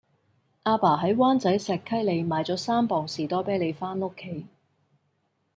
[0.63, 4.47] 亞爸喺灣仔石溪里買左三磅士多啤梨返屋企